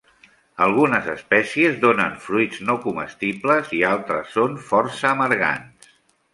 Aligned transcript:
Algunes 0.67 1.09
espècies 1.11 1.77
donen 1.83 2.17
fruits 2.25 2.63
no 2.71 2.79
comestibles 2.87 3.71
i 3.81 3.85
altres 3.93 4.35
són 4.41 4.59
força 4.73 5.13
amargants. 5.15 5.95